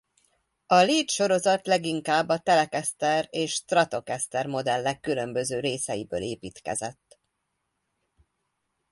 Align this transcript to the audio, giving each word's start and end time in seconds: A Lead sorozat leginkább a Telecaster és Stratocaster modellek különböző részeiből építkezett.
A 0.65 0.75
Lead 0.75 1.09
sorozat 1.09 1.65
leginkább 1.67 2.29
a 2.29 2.39
Telecaster 2.39 3.27
és 3.29 3.53
Stratocaster 3.53 4.45
modellek 4.47 4.99
különböző 4.99 5.59
részeiből 5.59 6.21
építkezett. 6.21 7.19